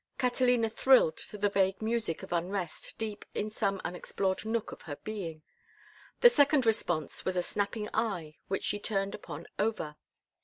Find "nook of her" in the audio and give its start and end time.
4.47-4.95